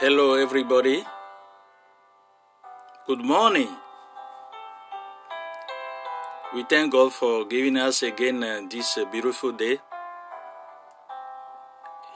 Hello, 0.00 0.32
everybody. 0.32 1.04
Good 3.06 3.20
morning. 3.20 3.68
We 6.54 6.64
thank 6.64 6.92
God 6.92 7.12
for 7.12 7.44
giving 7.44 7.76
us 7.76 8.02
again 8.02 8.42
uh, 8.42 8.62
this 8.64 8.96
uh, 8.96 9.04
beautiful 9.04 9.52
day. 9.52 9.76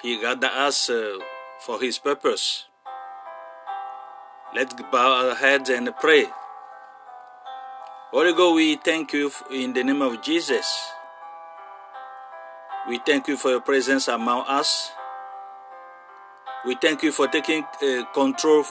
He 0.00 0.18
gathered 0.18 0.56
us 0.56 0.88
uh, 0.88 1.18
for 1.60 1.78
His 1.78 1.98
purpose. 1.98 2.64
Let's 4.54 4.72
bow 4.90 5.28
our 5.28 5.34
heads 5.34 5.68
and 5.68 5.92
pray. 6.00 6.24
Holy 8.12 8.32
God, 8.32 8.54
we 8.54 8.76
thank 8.76 9.12
you 9.12 9.30
in 9.52 9.74
the 9.74 9.84
name 9.84 10.00
of 10.00 10.22
Jesus. 10.22 10.64
We 12.88 12.96
thank 13.04 13.28
you 13.28 13.36
for 13.36 13.50
your 13.50 13.60
presence 13.60 14.08
among 14.08 14.46
us. 14.48 14.88
We 16.66 16.76
thank 16.76 17.02
you 17.02 17.12
for 17.12 17.28
taking 17.28 17.62
uh, 17.82 18.04
control 18.14 18.64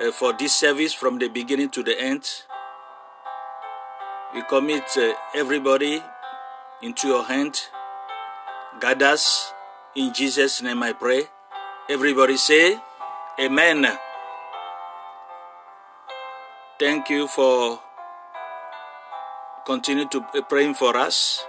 uh, 0.00 0.10
for 0.10 0.32
this 0.32 0.56
service 0.56 0.92
from 0.92 1.20
the 1.20 1.28
beginning 1.28 1.70
to 1.70 1.84
the 1.84 1.94
end. 1.94 2.28
We 4.34 4.42
commit 4.42 4.82
uh, 4.96 5.12
everybody 5.36 6.02
into 6.82 7.06
your 7.06 7.24
hand. 7.24 7.60
Guide 8.80 9.02
us. 9.02 9.52
In 9.94 10.12
Jesus' 10.12 10.62
name 10.62 10.82
I 10.82 10.92
pray. 10.92 11.30
Everybody 11.88 12.36
say, 12.36 12.76
Amen. 13.38 13.86
Thank 16.80 17.08
you 17.08 17.28
for 17.28 17.78
continue 19.64 20.08
to 20.08 20.24
praying 20.48 20.74
for 20.74 20.96
us, 20.96 21.44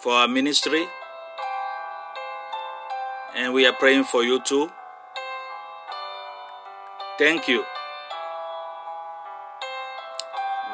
for 0.00 0.12
our 0.14 0.28
ministry. 0.28 0.88
And 3.34 3.52
we 3.52 3.66
are 3.66 3.74
praying 3.74 4.04
for 4.04 4.24
you 4.24 4.40
too. 4.40 4.70
Thank 7.18 7.48
you. 7.48 7.64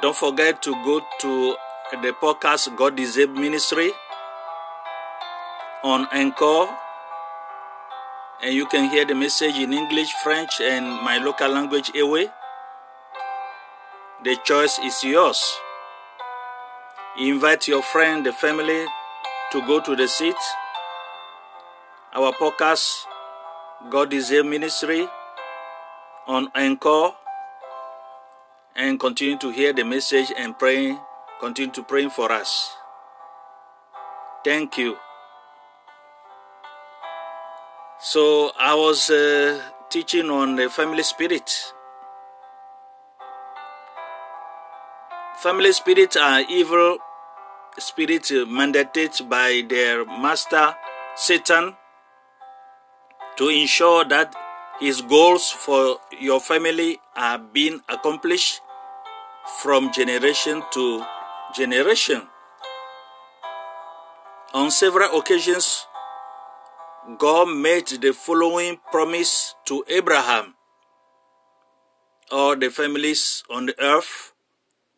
Don't 0.03 0.17
forget 0.17 0.61
to 0.63 0.73
go 0.83 1.01
to 1.21 1.55
the 2.03 2.11
podcast 2.21 2.75
God 2.77 2.97
Disabled 2.97 3.39
Ministry 3.39 3.93
on 5.85 6.09
Anchor, 6.11 6.67
And 8.43 8.53
you 8.53 8.67
can 8.67 8.91
hear 8.91 9.05
the 9.05 9.15
message 9.15 9.55
in 9.55 9.73
English, 9.73 10.11
French, 10.25 10.61
and 10.61 10.85
my 11.05 11.19
local 11.19 11.49
language 11.49 11.93
away. 11.95 12.27
The 14.25 14.37
choice 14.43 14.81
is 14.81 15.05
yours. 15.05 15.39
Invite 17.21 17.69
your 17.69 17.83
friend, 17.83 18.27
the 18.27 18.33
family 18.33 18.85
to 19.53 19.61
go 19.69 19.79
to 19.79 19.95
the 19.95 20.09
seat. 20.09 20.43
Our 22.13 22.33
podcast, 22.33 23.07
God 23.89 24.13
is 24.13 24.33
a 24.33 24.43
ministry 24.43 25.07
on 26.27 26.49
Anchor 26.55 27.11
and 28.77 28.99
continue 28.99 29.39
to 29.39 29.51
hear 29.51 29.73
the 29.73 29.85
message 29.85 30.33
and 30.37 30.59
pray, 30.59 30.97
continue 31.41 31.73
to 31.73 31.83
pray 31.83 32.09
for 32.09 32.31
us. 32.33 32.71
Thank 34.45 34.79
you. 34.79 34.97
So 38.01 38.51
I 38.59 38.75
was 38.75 39.11
uh, 39.11 39.63
teaching 39.89 40.31
on 40.31 40.57
the 40.57 40.69
family 40.69 41.03
spirit. 41.03 41.51
Family 45.39 45.73
spirits 45.73 46.17
are 46.17 46.41
evil 46.49 46.99
spirits 47.79 48.31
mandated 48.33 49.29
by 49.29 49.63
their 49.69 50.05
master 50.05 50.75
Satan 51.15 51.77
to 53.37 53.49
ensure 53.49 54.05
that 54.05 54.35
his 54.83 54.99
goals 55.01 55.47
for 55.49 56.03
your 56.19 56.41
family 56.41 56.99
are 57.15 57.39
being 57.39 57.79
accomplished 57.89 58.59
from 59.63 59.93
generation 59.93 60.61
to 60.75 61.07
generation. 61.55 62.27
On 64.53 64.75
several 64.75 65.17
occasions, 65.17 65.87
God 67.17 67.47
made 67.55 67.87
the 68.03 68.13
following 68.13 68.83
promise 68.91 69.55
to 69.71 69.85
Abraham 69.87 70.59
All 72.33 72.57
the 72.57 72.71
families 72.71 73.45
on 73.51 73.67
the 73.67 73.77
earth 73.79 74.33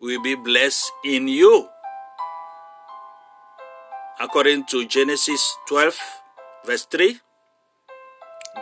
will 0.01 0.23
be 0.23 0.35
blessed 0.35 0.87
in 1.05 1.29
you. 1.29 1.69
According 4.21 4.65
to 4.71 4.87
Genesis 4.87 5.59
12, 5.67 5.99
verse 6.65 6.87
3, 6.87 7.24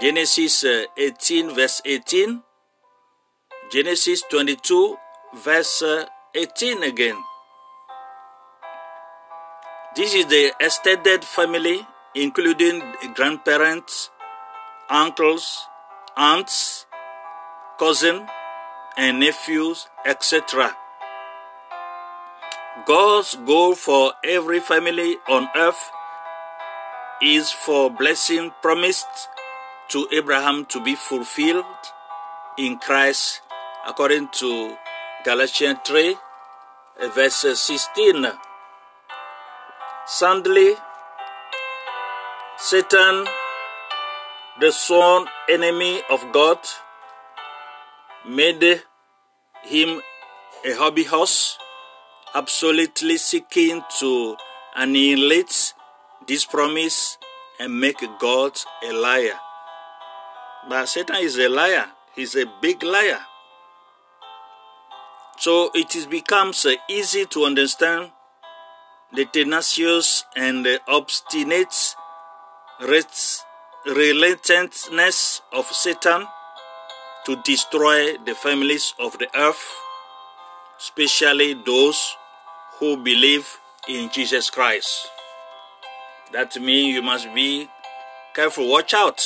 Genesis 0.00 0.64
uh, 0.64 0.84
18, 0.97 1.54
verse 1.54 1.82
18, 1.84 2.42
Genesis 3.70 4.22
22, 4.30 4.97
verse 5.44 5.82
uh, 5.82 6.06
18 6.34 6.82
again. 6.82 7.16
This 9.94 10.14
is 10.14 10.26
the 10.26 10.53
extended 10.60 11.22
family, 11.22 11.86
including 12.14 12.82
grandparents, 13.14 14.10
uncles, 14.88 15.66
aunts, 16.16 16.86
cousins, 17.78 18.28
and 18.97 19.20
nephews, 19.20 19.88
etc. 20.06 20.74
God's 22.86 23.36
goal 23.47 23.74
for 23.74 24.14
every 24.24 24.60
family 24.60 25.16
on 25.28 25.48
earth 25.54 25.91
is 27.20 27.53
for 27.53 27.91
blessing 27.91 28.50
promised 28.62 29.28
to 29.92 30.08
Abraham 30.10 30.64
to 30.66 30.82
be 30.82 30.94
fulfilled 30.94 31.64
in 32.58 32.78
Christ 32.78 33.42
according 33.86 34.28
to 34.28 34.76
Galatians 35.25 35.80
3 35.84 36.16
verse 37.14 37.58
16. 37.58 38.26
Sadly, 40.06 40.75
Satan, 42.56 43.26
the 44.60 44.71
sworn 44.71 45.27
enemy 45.48 46.00
of 46.10 46.24
God, 46.33 46.59
made 48.27 48.80
him 49.62 50.00
a 50.65 50.72
hobby 50.74 51.04
horse, 51.04 51.59
absolutely 52.34 53.18
seeking 53.18 53.83
to 54.00 54.36
annihilate 54.74 55.74
this 56.27 56.47
promise 56.47 57.18
and 57.60 57.78
make 57.78 58.03
God 58.18 58.59
a 58.83 58.92
liar. 58.92 59.38
But 60.68 60.86
Satan 60.88 61.16
is 61.16 61.38
a 61.38 61.48
liar. 61.48 61.86
He's 62.14 62.36
a 62.36 62.47
big 62.60 62.82
liar. 62.82 63.20
So 65.38 65.70
it 65.74 65.97
is 65.97 66.06
becomes 66.06 66.64
uh, 66.66 66.74
easy 66.88 67.24
to 67.26 67.44
understand 67.44 68.12
the 69.12 69.24
tenacious 69.24 70.24
and 70.36 70.64
the 70.64 70.80
obstinate 70.86 71.97
relentlessness 73.86 75.41
of 75.53 75.66
Satan 75.66 76.26
to 77.26 77.36
destroy 77.44 78.16
the 78.18 78.34
families 78.34 78.94
of 78.98 79.18
the 79.18 79.28
earth, 79.36 79.62
especially 80.78 81.54
those 81.54 82.16
who 82.78 82.97
believe 82.97 83.59
in 83.88 84.10
Jesus 84.10 84.50
Christ. 84.50 85.09
That 86.32 86.59
means 86.60 86.94
you 86.94 87.03
must 87.03 87.32
be 87.34 87.68
careful, 88.34 88.68
watch 88.68 88.94
out. 88.94 89.20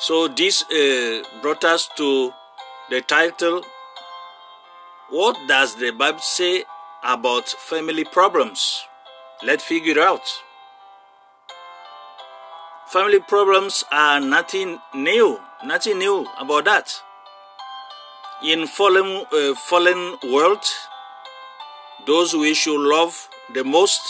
So, 0.00 0.28
this 0.28 0.62
uh, 0.70 1.24
brought 1.42 1.64
us 1.64 1.88
to 1.96 2.32
the 2.88 3.00
title 3.00 3.64
What 5.10 5.36
Does 5.48 5.74
the 5.74 5.90
Bible 5.90 6.20
Say 6.20 6.62
About 7.02 7.48
Family 7.48 8.04
Problems? 8.04 8.84
Let's 9.42 9.64
figure 9.64 9.92
it 9.92 9.98
out. 9.98 10.22
Family 12.92 13.18
problems 13.18 13.84
are 13.90 14.20
nothing 14.20 14.78
new, 14.94 15.40
nothing 15.64 15.98
new 15.98 16.28
about 16.38 16.66
that. 16.66 17.02
In 18.44 18.68
fallen, 18.68 19.26
uh, 19.32 19.54
fallen 19.54 20.16
world, 20.30 20.62
those 22.06 22.34
we 22.34 22.54
should 22.54 22.80
love 22.80 23.28
the 23.52 23.64
most, 23.64 24.00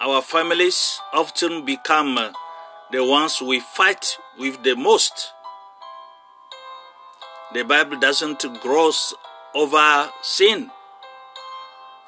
our 0.00 0.22
families 0.22 1.00
often 1.12 1.64
become 1.64 2.16
uh, 2.16 2.30
the 2.92 3.02
ones 3.02 3.40
we 3.40 3.58
fight 3.58 4.18
with 4.38 4.62
the 4.62 4.76
most. 4.76 5.32
The 7.54 7.64
Bible 7.64 7.98
doesn't 7.98 8.44
gloss 8.60 9.14
over 9.54 10.10
sin, 10.22 10.70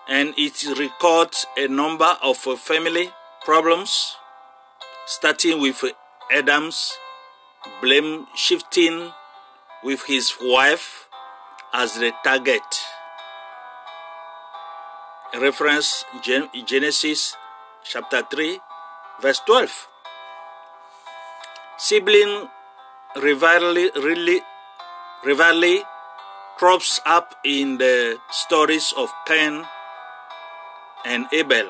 and 0.07 0.35
it 0.37 0.79
records 0.79 1.47
a 1.57 1.69
number 1.69 2.17
of 2.23 2.37
family 2.37 3.11
problems, 3.45 4.17
starting 5.07 5.59
with 5.61 5.83
Adam's 6.31 6.99
blame 7.81 8.27
shifting 8.35 9.13
with 9.83 10.05
his 10.05 10.35
wife 10.41 11.09
as 11.73 11.95
the 11.95 12.13
target. 12.23 12.63
Reference 15.41 16.05
Genesis 16.23 17.37
chapter 17.85 18.23
3, 18.31 18.61
verse 19.21 19.41
12. 19.47 19.89
Sibling 21.85 22.49
rivalry, 23.21 23.91
really, 23.93 24.41
rivalry 25.23 25.85
crops 26.57 26.99
up 27.05 27.37
in 27.45 27.77
the 27.77 28.17
stories 28.31 28.95
of 28.97 29.13
Cain 29.29 29.67
and 31.05 31.27
Abel, 31.31 31.69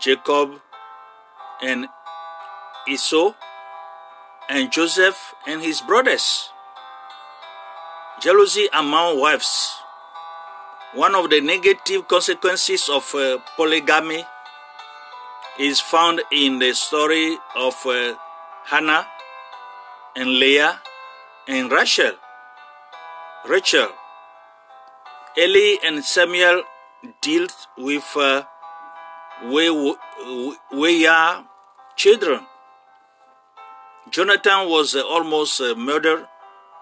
Jacob 0.00 0.64
and 1.60 1.88
Esau, 2.88 3.34
and 4.48 4.72
Joseph 4.72 5.34
and 5.46 5.60
his 5.60 5.82
brothers. 5.82 6.48
Jealousy 8.22 8.64
among 8.72 9.20
wives. 9.20 9.76
One 10.94 11.14
of 11.14 11.28
the 11.28 11.42
negative 11.42 12.08
consequences 12.08 12.88
of 12.88 13.04
uh, 13.14 13.44
polygamy 13.56 14.24
is 15.58 15.80
found 15.80 16.22
in 16.32 16.58
the 16.58 16.72
story 16.72 17.36
of 17.54 17.76
uh, 17.84 18.16
Hannah 18.66 19.06
and 20.16 20.38
Leah 20.38 20.80
and 21.48 21.70
Rachel. 21.70 22.12
Rachel. 23.48 23.88
Eli 25.36 25.76
and 25.84 26.04
Samuel 26.04 26.62
dealt 27.22 27.54
with 27.78 28.04
uh, 28.16 28.42
wayward 29.42 29.96
children. 31.96 32.40
Jonathan 34.10 34.68
was 34.68 34.94
uh, 34.94 35.02
almost 35.02 35.60
uh, 35.60 35.74
murdered 35.76 36.26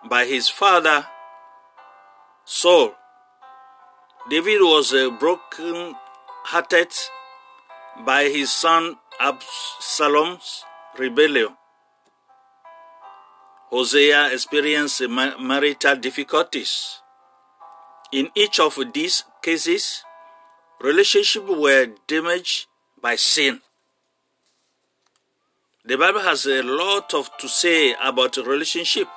by 0.09 0.25
his 0.25 0.49
father 0.49 1.07
Saul. 2.45 2.95
David 4.31 4.61
was 4.61 4.93
uh, 4.93 5.11
broken 5.11 5.95
hearted 6.45 6.93
by 8.07 8.25
his 8.25 8.51
son 8.51 8.97
Absalom's 9.21 10.65
rebellion. 10.99 11.57
Hosea 13.71 14.33
experienced 14.33 15.03
marital 15.09 15.97
difficulties. 15.97 17.03
In 18.11 18.31
each 18.35 18.59
of 18.61 18.79
these 18.95 19.25
cases, 19.43 20.03
relationships 20.81 21.47
were 21.47 21.89
damaged 22.07 22.67
by 23.01 23.17
sin. 23.17 23.61
The 25.85 25.99
Bible 25.99 26.21
has 26.21 26.47
a 26.47 26.63
lot 26.63 27.13
of 27.13 27.31
to 27.39 27.49
say 27.49 27.95
about 28.03 28.39
relationship, 28.39 29.09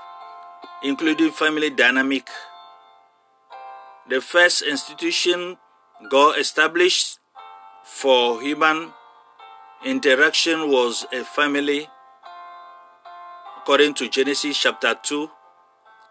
including 0.84 1.32
family 1.32 1.70
dynamic. 1.70 2.28
The 4.10 4.20
first 4.20 4.64
institution 4.64 5.58
God 6.10 6.38
established 6.38 7.20
for 7.84 8.42
human 8.42 8.92
interaction 9.86 10.70
was 10.70 11.06
a 11.14 11.24
family 11.24 11.88
according 13.62 13.94
to 13.94 14.10
Genesis 14.10 14.58
chapter 14.58 14.96
2, 15.04 15.30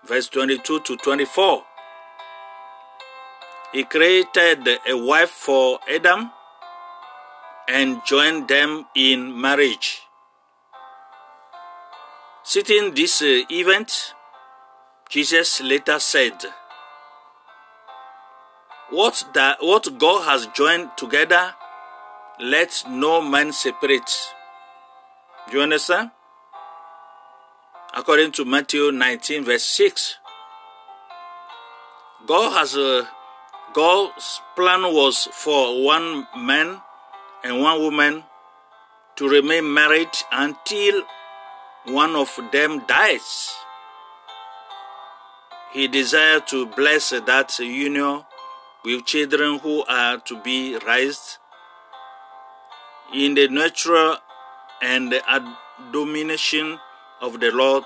verse 0.06 0.28
22 0.28 0.80
to 0.80 0.96
24. 0.96 1.64
He 3.72 3.82
created 3.82 4.68
a 4.88 4.96
wife 4.96 5.30
for 5.30 5.80
Adam 5.92 6.30
and 7.66 8.00
joined 8.06 8.46
them 8.46 8.86
in 8.94 9.40
marriage. 9.40 10.02
Sitting 12.44 12.94
this 12.94 13.20
uh, 13.20 13.42
event, 13.50 14.14
Jesus 15.08 15.60
later 15.60 15.98
said, 15.98 16.34
what, 18.90 19.24
that, 19.34 19.58
what 19.60 19.98
God 19.98 20.22
has 20.22 20.46
joined 20.54 20.90
together, 20.96 21.54
let 22.38 22.84
no 22.88 23.20
man 23.20 23.52
separate. 23.52 24.10
Do 25.50 25.56
you 25.56 25.62
understand? 25.64 26.12
According 27.94 28.32
to 28.32 28.44
Matthew 28.44 28.92
19, 28.92 29.44
verse 29.44 29.64
6. 29.64 30.16
God 32.26 32.52
has 32.52 32.76
a 32.76 33.08
God's 33.72 34.40
plan 34.56 34.82
was 34.82 35.28
for 35.32 35.84
one 35.84 36.26
man 36.36 36.80
and 37.44 37.60
one 37.60 37.80
woman 37.80 38.24
to 39.16 39.28
remain 39.28 39.72
married 39.72 40.10
until 40.32 41.02
one 41.84 42.16
of 42.16 42.38
them 42.52 42.82
dies. 42.86 43.54
He 45.72 45.86
desired 45.86 46.48
to 46.48 46.66
bless 46.66 47.10
that 47.10 47.58
union 47.60 48.24
with 48.84 49.06
children 49.06 49.60
who 49.60 49.84
are 49.84 50.18
to 50.18 50.40
be 50.42 50.76
raised 50.84 51.38
in 53.14 53.34
the 53.34 53.48
natural 53.48 54.16
and 54.82 55.12
the 55.12 55.22
domination 55.92 56.78
of 57.20 57.38
the 57.40 57.50
Lord. 57.50 57.84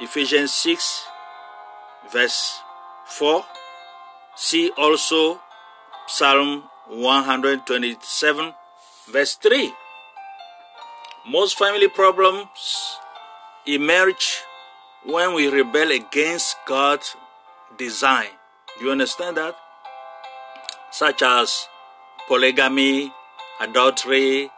Ephesians 0.00 0.52
6, 0.52 1.04
verse 2.12 2.60
4. 3.06 3.44
See 4.36 4.70
also 4.76 5.40
Psalm 6.06 6.62
127, 6.88 8.54
verse 9.08 9.34
3. 9.34 9.72
Most 11.28 11.58
family 11.58 11.88
problems 11.88 12.98
emerge 13.66 14.44
when 15.04 15.34
we 15.34 15.48
rebel 15.48 15.90
against 15.90 16.56
God's 16.66 17.16
design. 17.76 18.28
Do 18.78 18.86
you 18.86 18.92
understand 18.92 19.36
that? 19.36 19.56
Such 20.92 21.22
as 21.22 21.66
polygamy, 22.28 23.12
adultery, 23.60 24.50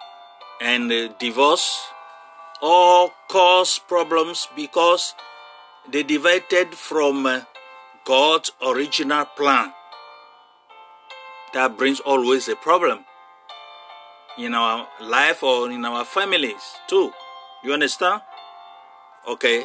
and 0.61 0.91
divorce 1.19 1.81
all 2.63 3.13
cause 3.29 3.79
problems 3.79 4.49
because 4.55 5.15
they 5.91 6.03
divided 6.03 6.75
from 6.75 7.27
uh, 7.27 7.43
God's 8.05 8.53
original 8.67 9.25
plan. 9.25 9.73
That 11.55 11.77
brings 11.77 12.01
always 12.01 12.49
a 12.49 12.57
problem 12.57 13.05
in 14.39 14.55
our 14.55 14.87
life 15.01 15.43
or 15.43 15.71
in 15.71 15.85
our 15.85 16.05
families 16.05 16.77
too. 16.87 17.13
You 17.65 17.73
understand? 17.73 18.23
Okay. 19.29 19.65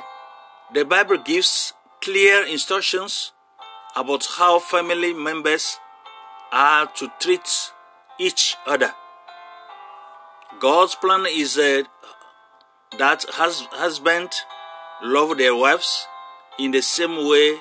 The 0.73 0.83
Bible 0.83 1.17
gives 1.17 1.73
clear 2.01 2.45
instructions 2.45 3.33
about 3.95 4.25
how 4.37 4.59
family 4.59 5.13
members 5.13 5.79
are 6.51 6.87
to 6.95 7.11
treat 7.19 7.71
each 8.19 8.55
other. 8.65 8.91
God's 10.59 10.95
plan 10.95 11.25
is 11.29 11.57
a 11.57 11.83
that 12.97 13.25
hus- 13.29 13.67
husbands 13.71 14.43
love 15.01 15.37
their 15.37 15.55
wives 15.55 16.07
in 16.57 16.71
the 16.71 16.81
same 16.81 17.27
way 17.27 17.59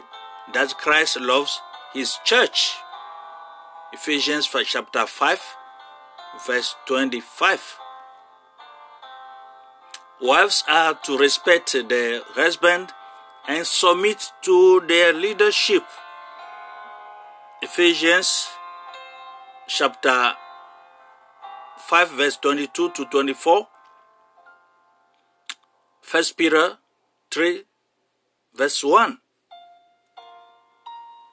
that 0.53 0.77
Christ 0.79 1.21
loves 1.21 1.61
his 1.93 2.19
church. 2.25 2.75
Ephesians 3.93 4.49
chapter 4.67 5.07
5, 5.07 5.41
verse 6.47 6.77
25. 6.87 7.79
Wives 10.21 10.65
are 10.69 10.95
to 10.95 11.19
respect 11.19 11.77
their 11.89 12.21
husband 12.35 12.93
and 13.47 13.67
submit 13.67 14.33
to 14.43 14.81
their 14.87 15.13
leadership. 15.13 15.85
Ephesians 17.63 18.49
chapter 19.67 20.35
5, 21.79 22.11
verse 22.11 22.37
22 22.37 22.91
to 22.91 23.05
24. 23.07 23.67
First 26.05 26.37
Peter 26.37 26.77
3 27.31 27.65
verse 28.55 28.85
1. 28.85 29.19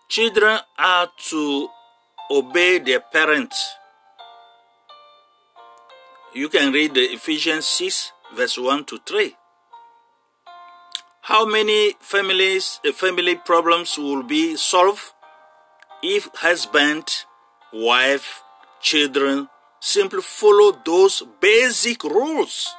Children 0.07 0.59
are 0.79 1.09
to 1.29 1.67
obey 2.31 2.79
their 2.79 3.01
parents. 3.01 3.75
You 6.33 6.47
can 6.47 6.71
read 6.71 6.93
the 6.93 7.01
Ephesians 7.01 7.65
6 7.65 8.13
verse 8.33 8.57
1 8.57 8.85
to 8.85 8.99
3. 9.05 9.35
How 11.23 11.45
many 11.45 11.93
families, 11.99 12.79
uh, 12.87 12.93
family 12.93 13.35
problems 13.35 13.97
will 13.97 14.23
be 14.23 14.55
solved 14.55 15.11
if 16.01 16.29
husband, 16.35 17.25
wife, 17.73 18.41
children 18.81 19.49
simply 19.81 20.21
follow 20.21 20.71
those 20.85 21.23
basic 21.41 22.05
rules? 22.05 22.73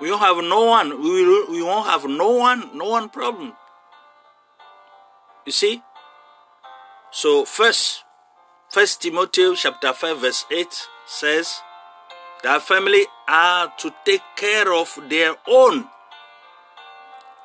We 0.00 0.08
don't 0.08 0.18
have 0.18 0.36
no 0.44 0.64
one. 0.64 1.02
We, 1.02 1.24
will, 1.26 1.50
we 1.50 1.62
won't 1.62 1.86
have 1.86 2.04
no 2.04 2.30
one, 2.30 2.76
no 2.76 2.88
one 2.88 3.08
problem. 3.08 3.54
You 5.46 5.52
see? 5.52 5.82
So 7.10 7.44
first, 7.44 8.04
First 8.74 9.02
Timothy 9.02 9.54
chapter 9.54 9.92
5 9.92 10.20
verse 10.20 10.46
8 10.50 10.66
says 11.06 11.60
that 12.42 12.60
family 12.62 13.06
are 13.28 13.72
to 13.78 13.94
take 14.04 14.22
care 14.34 14.72
of 14.74 14.98
their 15.08 15.36
own. 15.46 15.84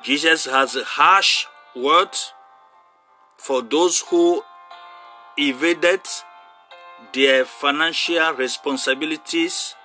Jesus 0.02 0.46
has 0.46 0.74
harsh 0.74 1.46
words 1.76 2.32
for 3.36 3.62
those 3.62 4.00
who 4.00 4.42
evaded 5.38 6.00
their 7.12 7.44
financial 7.44 8.32
responsibilities 8.32 9.76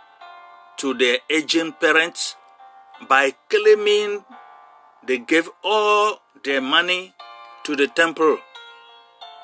to 0.77 0.95
their 0.95 1.19
aging 1.29 1.73
parents 1.73 2.35
by 3.07 3.33
claiming 3.49 4.23
they 5.05 5.17
gave 5.17 5.49
all 5.63 6.21
their 6.43 6.61
money 6.61 7.13
to 7.63 7.75
the 7.75 7.87
temple. 7.87 8.37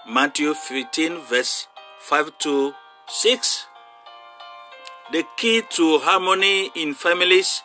Matthew 0.10 0.54
15, 0.54 1.20
verse 1.30 1.68
5 2.00 2.38
to 2.40 2.74
6. 3.08 3.66
The 5.12 5.24
key 5.38 5.62
to 5.70 6.00
harmony 6.00 6.72
in 6.76 6.94
families 6.94 7.62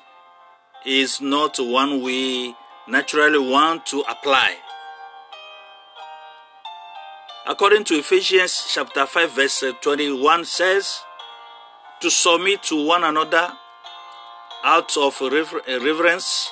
is 0.84 1.20
not 1.20 1.56
one 1.58 2.02
we 2.02 2.54
naturally 2.88 3.38
want 3.38 3.86
to 3.86 4.00
apply. 4.08 4.56
According 7.46 7.84
to 7.84 7.94
Ephesians 7.94 8.66
chapter 8.68 9.06
5 9.06 9.30
verse 9.32 9.64
21 9.80 10.44
says, 10.44 11.00
to 12.00 12.10
submit 12.10 12.62
to 12.64 12.84
one 12.84 13.04
another 13.04 13.52
out 14.66 14.96
of 14.96 15.20
reverence 15.20 16.50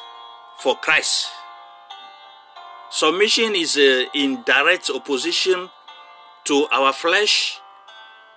for 0.60 0.76
Christ. 0.76 1.26
Submission 2.90 3.56
is 3.56 3.76
uh, 3.76 4.04
in 4.14 4.44
direct 4.46 4.88
opposition 4.88 5.68
to 6.44 6.68
our 6.70 6.92
flesh 6.92 7.60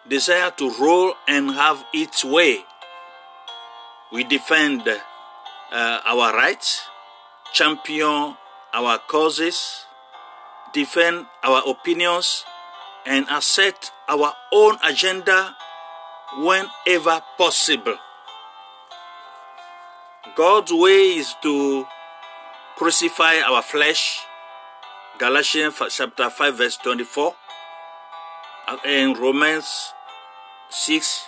desire 0.10 0.50
to 0.57 0.72
rule 0.79 1.13
and 1.27 1.51
have 1.51 1.86
its 1.93 2.25
way. 2.25 2.65
We 4.12 4.24
defend 4.24 4.88
uh, 4.88 6.00
our 6.05 6.34
rights, 6.34 6.81
champion 7.53 8.36
our 8.74 8.98
causes, 8.98 9.86
defend 10.74 11.27
our 11.43 11.62
opinions, 11.67 12.46
and 13.05 13.27
assert 13.29 13.91
our 14.10 14.34
own 14.51 14.77
agenda 14.84 15.55
whenever 16.39 17.22
possible. 17.38 17.98
God's 20.36 20.72
way 20.74 21.17
is 21.17 21.36
to 21.43 21.86
crucify 22.75 23.39
our 23.48 23.62
flesh. 23.62 24.19
Galatians 25.17 25.81
chapter 25.89 26.29
5 26.29 26.57
verse 26.57 26.77
24 26.77 27.36
uh, 28.67 28.77
and 28.86 29.17
Romans 29.17 29.93
6 30.69 31.25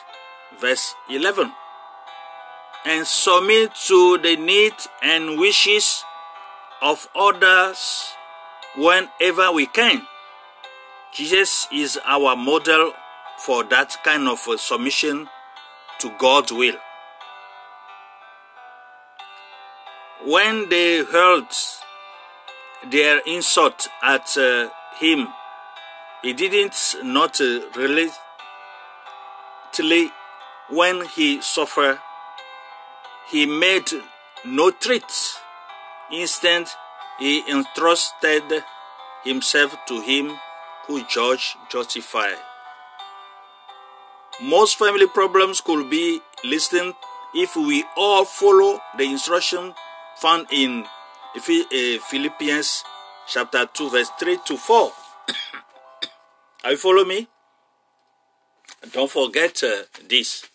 verse 0.59 0.93
11 1.09 1.51
and 2.85 3.05
submit 3.07 3.73
to 3.87 4.17
the 4.19 4.35
needs 4.37 4.87
and 5.01 5.39
wishes 5.39 6.03
of 6.81 7.07
others 7.15 8.13
whenever 8.77 9.51
we 9.51 9.65
can. 9.65 10.05
Jesus 11.13 11.67
is 11.73 11.99
our 12.05 12.35
model 12.35 12.93
for 13.39 13.63
that 13.65 13.97
kind 14.03 14.27
of 14.27 14.39
uh, 14.47 14.57
submission 14.57 15.27
to 15.99 16.11
God's 16.19 16.53
will. 16.53 16.75
When 20.29 20.69
they 20.69 21.03
hurled 21.03 21.55
their 22.91 23.19
insult 23.25 23.87
at 24.03 24.37
uh, 24.37 24.69
him, 24.99 25.27
he 26.21 26.33
didn't 26.33 26.97
not 27.01 27.41
uh, 27.41 27.61
relate 27.75 28.11
when 30.69 31.03
he 31.15 31.41
suffered, 31.41 31.97
he 33.31 33.47
made 33.47 33.89
no 34.45 34.69
threats. 34.69 35.39
Instead, 36.11 36.67
he 37.17 37.41
entrusted 37.49 38.63
himself 39.23 39.75
to 39.87 39.99
him 39.99 40.37
who 40.85 41.03
judge 41.07 41.57
justify. 41.71 42.29
Most 44.43 44.77
family 44.77 45.07
problems 45.07 45.59
could 45.59 45.89
be 45.89 46.21
listened 46.43 46.93
if 47.33 47.55
we 47.55 47.83
all 47.97 48.25
follow 48.25 48.79
the 48.95 49.05
instruction 49.05 49.73
found 50.19 50.47
in 50.51 50.83
uh, 50.83 51.99
Philippians 52.09 52.83
chapter 53.27 53.65
2 53.65 53.89
verse 53.89 54.09
3 54.19 54.37
to 54.45 54.57
4. 54.57 54.91
Are 56.65 56.71
you 56.71 56.77
follow 56.77 57.05
me? 57.05 57.27
Don't 58.91 59.09
forget 59.09 59.63
uh, 59.63 59.83
this. 60.07 60.45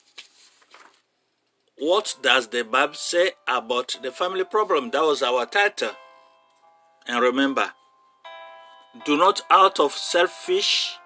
What 1.79 2.17
does 2.23 2.49
the 2.49 2.65
Bible 2.65 2.95
say 2.95 3.33
about 3.49 3.99
the 4.03 4.13
family 4.13 4.45
problem? 4.45 4.91
That 4.91 5.03
was 5.03 5.23
our 5.23 5.47
title. 5.47 5.91
And 7.07 7.21
remember, 7.21 7.73
do 9.05 9.17
not 9.17 9.43
out 9.51 9.81
of 9.81 9.93
selfish 9.93 10.97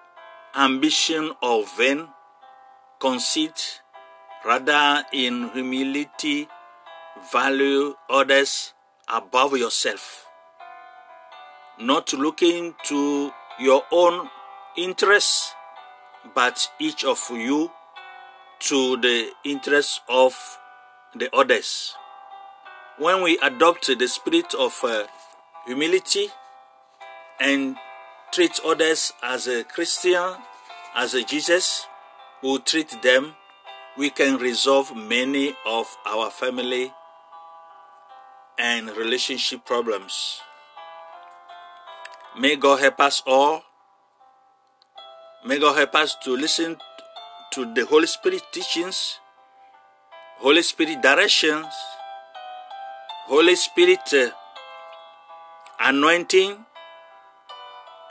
ambition 0.55 1.31
or 1.41 1.65
vain 1.77 2.07
conceit, 2.99 3.81
rather 4.45 5.03
in 5.11 5.49
humility, 5.49 6.47
value 7.31 7.95
others 8.09 8.73
above 9.07 9.57
yourself, 9.57 10.25
not 11.79 12.13
looking 12.13 12.75
to 12.85 13.31
your 13.59 13.83
own 13.91 14.29
interests 14.77 15.53
but 16.33 16.69
each 16.79 17.03
of 17.03 17.19
you 17.31 17.71
to 18.59 18.97
the 18.97 19.31
interests 19.43 20.01
of 20.09 20.35
the 21.15 21.33
others. 21.35 21.95
When 22.97 23.23
we 23.23 23.39
adopt 23.41 23.87
the 23.87 24.07
spirit 24.07 24.53
of 24.53 24.77
uh, 24.83 25.07
humility 25.65 26.27
and 27.39 27.77
treat 28.31 28.59
others 28.65 29.13
as 29.23 29.47
a 29.47 29.63
Christian, 29.63 30.35
as 30.95 31.13
a 31.13 31.23
Jesus, 31.23 31.87
who 32.41 32.59
treat 32.59 33.01
them, 33.01 33.35
we 33.97 34.09
can 34.09 34.37
resolve 34.37 34.95
many 34.95 35.55
of 35.65 35.87
our 36.05 36.29
family 36.29 36.91
and 38.59 38.91
relationship 38.95 39.65
problems. 39.65 40.41
May 42.37 42.55
God 42.57 42.79
help 42.81 42.99
us 42.99 43.23
all 43.25 43.63
May 45.45 45.57
God 45.57 45.77
help 45.77 45.95
us 45.95 46.15
to 46.25 46.35
listen 46.35 46.75
to 47.51 47.73
the 47.73 47.85
Holy 47.85 48.07
Spirit 48.07 48.43
teachings, 48.51 49.19
Holy 50.39 50.61
Spirit 50.61 51.01
directions, 51.01 51.73
Holy 53.25 53.55
Spirit 53.55 54.01
uh, 54.13 54.31
anointing. 55.79 56.65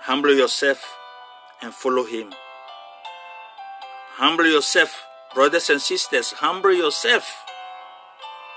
Humble 0.01 0.35
yourself 0.35 0.83
and 1.61 1.75
follow 1.75 2.05
Him. 2.05 2.33
Humble 4.17 4.47
yourself, 4.47 5.05
brothers 5.35 5.69
and 5.69 5.83
sisters. 5.83 6.33
Humble 6.33 6.73
yourself 6.73 7.45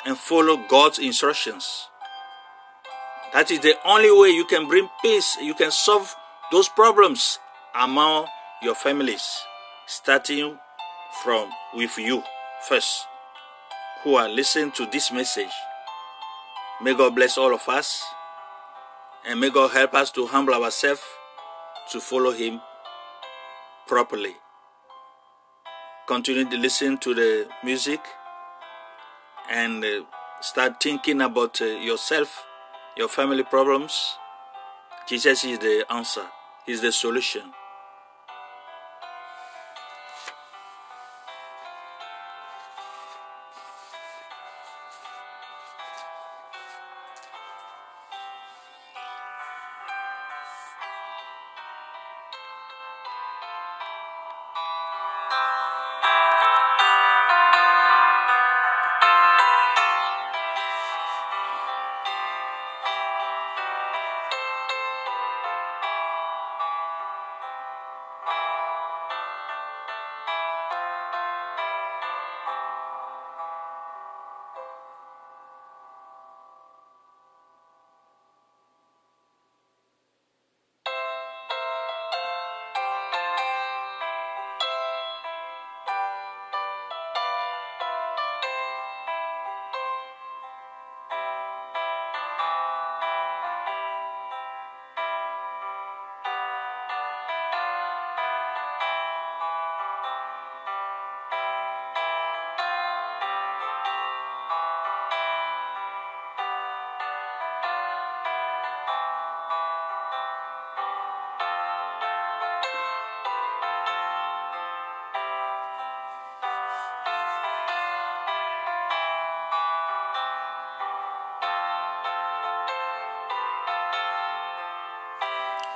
and 0.05 0.17
follow 0.17 0.58
God's 0.67 1.00
instructions. 1.00 1.88
That 3.34 3.50
is 3.51 3.60
the 3.60 3.75
only 3.86 4.12
way 4.12 4.29
you 4.29 4.46
can 4.46 4.67
bring 4.67 4.89
peace. 5.01 5.38
You 5.41 5.53
can 5.53 5.72
solve 5.72 6.13
those 6.51 6.67
problems 6.67 7.39
among 7.74 8.27
your 8.62 8.75
families, 8.75 9.24
starting 9.86 10.58
from 11.24 11.50
with 11.74 11.98
you 11.98 12.24
first, 12.67 13.05
who 14.03 14.15
are 14.15 14.27
listening 14.27 14.72
to 14.72 14.86
this 14.88 15.12
message. 15.12 15.51
May 16.81 16.93
God 16.93 17.15
bless 17.15 17.38
all 17.38 17.53
of 17.53 17.67
us, 17.70 18.03
and 19.27 19.39
may 19.39 19.50
God 19.50 19.72
help 19.72 19.93
us 19.93 20.12
to 20.12 20.27
humble 20.27 20.53
ourselves 20.53 21.01
to 21.91 22.00
follow 22.00 22.31
Him 22.31 22.60
properly. 23.88 24.36
Continue 26.08 26.50
to 26.50 26.58
listen 26.58 26.98
to 26.98 27.13
the 27.13 27.48
music 27.63 28.01
and 29.51 29.84
uh, 29.84 30.01
start 30.39 30.81
thinking 30.81 31.22
about 31.22 31.62
uh, 31.62 31.65
yourself, 31.65 32.46
your 32.96 33.10
family 33.10 33.43
problems. 33.43 34.17
Jesus 35.08 35.43
is 35.43 35.60
the 35.60 35.86
answer, 35.89 36.25
He's 36.65 36.81
the 36.81 36.91
solution. 36.91 37.53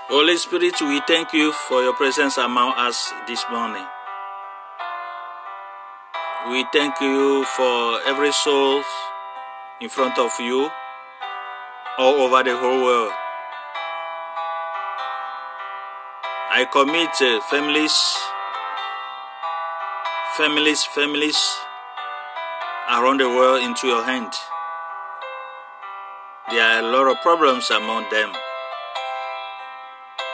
Holy 0.08 0.38
Spirit, 0.38 0.80
we 0.82 1.02
thank 1.08 1.34
you 1.34 1.52
for 1.52 1.82
your 1.82 1.96
presence 1.96 2.38
among 2.38 2.74
us 2.78 3.12
this 3.26 3.44
morning. 3.50 3.84
We 6.52 6.64
thank 6.72 7.02
you 7.02 7.44
for 7.58 8.00
every 8.06 8.32
soul 8.32 8.84
in 9.82 9.90
front 9.90 10.20
of 10.20 10.30
you 10.40 10.70
all 11.98 12.22
over 12.22 12.44
the 12.44 12.56
whole 12.56 12.84
world. 12.84 13.14
I 16.54 16.68
commit 16.72 17.10
uh, 17.20 17.42
families, 17.50 17.98
families, 20.38 20.84
families 20.86 21.42
around 22.92 23.22
the 23.22 23.28
world 23.28 23.64
into 23.64 23.88
your 23.88 24.04
hand. 24.04 24.32
There 26.52 26.62
are 26.62 26.80
a 26.82 26.92
lot 26.92 27.10
of 27.10 27.18
problems 27.24 27.72
among 27.72 28.06
them. 28.12 28.45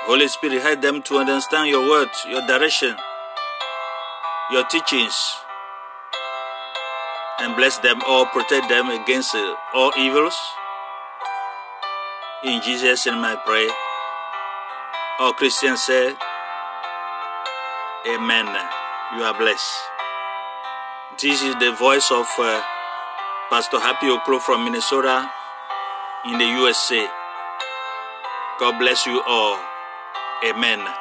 Holy 0.05 0.27
Spirit, 0.27 0.61
help 0.63 0.81
them 0.81 1.01
to 1.03 1.17
understand 1.17 1.69
your 1.69 1.87
words, 1.87 2.25
your 2.27 2.41
direction, 2.47 2.95
your 4.51 4.65
teachings, 4.65 5.13
and 7.39 7.55
bless 7.55 7.77
them 7.79 8.01
all, 8.07 8.25
protect 8.25 8.67
them 8.67 8.89
against 8.89 9.35
uh, 9.35 9.55
all 9.75 9.91
evils. 9.97 10.35
In 12.43 12.61
Jesus' 12.63 13.05
name 13.05 13.23
I 13.23 13.35
pray. 13.45 13.69
All 15.19 15.33
Christians 15.33 15.81
say, 15.81 16.15
Amen. 18.07 18.47
You 19.15 19.23
are 19.23 19.37
blessed. 19.37 19.69
This 21.21 21.43
is 21.43 21.53
the 21.61 21.71
voice 21.73 22.09
of 22.11 22.25
uh, 22.39 22.63
Pastor 23.51 23.79
Happy 23.79 24.07
Okro 24.07 24.41
from 24.41 24.63
Minnesota 24.63 25.29
in 26.25 26.39
the 26.39 26.45
USA. 26.45 27.07
God 28.59 28.79
bless 28.79 29.05
you 29.05 29.21
all. 29.27 29.70
Amen. 30.43 31.00